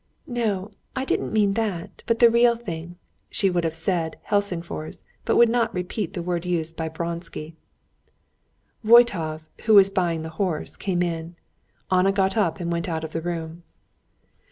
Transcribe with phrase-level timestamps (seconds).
[0.25, 2.97] "No, I didn't mean that, but the real thing."
[3.29, 7.53] She would have said Helsingfors, but would not repeat the word used by Vronsky.
[8.83, 11.35] Voytov, who was buying the horse, came in.
[11.91, 13.61] Anna got up and went out of the room.